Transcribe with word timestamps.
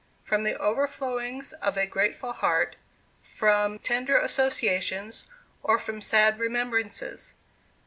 from 0.23 0.43
the 0.43 0.57
overflowings 0.57 1.53
of 1.61 1.77
a 1.77 1.85
grateful 1.85 2.33
heart, 2.33 2.75
from 3.21 3.77
tender 3.77 4.17
associations, 4.17 5.27
or 5.61 5.77
from 5.77 6.01
sad 6.01 6.39
remembrances? 6.39 7.35